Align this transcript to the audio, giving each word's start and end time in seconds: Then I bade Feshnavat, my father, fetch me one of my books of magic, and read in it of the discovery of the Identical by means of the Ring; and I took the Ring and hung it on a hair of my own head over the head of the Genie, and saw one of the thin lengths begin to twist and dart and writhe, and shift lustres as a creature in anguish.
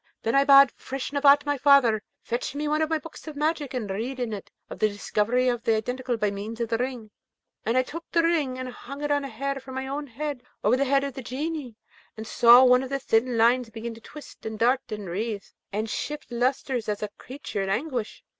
Then 0.23 0.33
I 0.33 0.43
bade 0.43 0.71
Feshnavat, 0.79 1.45
my 1.45 1.59
father, 1.59 2.01
fetch 2.23 2.55
me 2.55 2.67
one 2.67 2.81
of 2.81 2.89
my 2.89 2.97
books 2.97 3.27
of 3.27 3.35
magic, 3.35 3.75
and 3.75 3.87
read 3.87 4.19
in 4.19 4.33
it 4.33 4.49
of 4.67 4.79
the 4.79 4.87
discovery 4.89 5.47
of 5.47 5.63
the 5.63 5.75
Identical 5.75 6.17
by 6.17 6.31
means 6.31 6.59
of 6.59 6.69
the 6.69 6.79
Ring; 6.79 7.11
and 7.67 7.77
I 7.77 7.83
took 7.83 8.09
the 8.11 8.23
Ring 8.23 8.57
and 8.57 8.69
hung 8.69 9.03
it 9.03 9.11
on 9.11 9.23
a 9.23 9.29
hair 9.29 9.55
of 9.55 9.67
my 9.67 9.85
own 9.85 10.07
head 10.07 10.41
over 10.63 10.75
the 10.75 10.85
head 10.85 11.03
of 11.03 11.13
the 11.13 11.21
Genie, 11.21 11.75
and 12.17 12.25
saw 12.25 12.63
one 12.63 12.81
of 12.81 12.89
the 12.89 12.97
thin 12.97 13.37
lengths 13.37 13.69
begin 13.69 13.93
to 13.93 14.01
twist 14.01 14.43
and 14.43 14.57
dart 14.57 14.81
and 14.91 15.07
writhe, 15.07 15.53
and 15.71 15.87
shift 15.87 16.31
lustres 16.31 16.89
as 16.89 17.03
a 17.03 17.09
creature 17.19 17.61
in 17.61 17.69
anguish. 17.69 18.23